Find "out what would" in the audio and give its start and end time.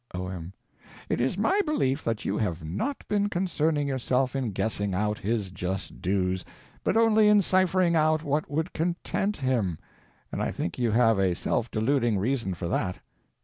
7.95-8.73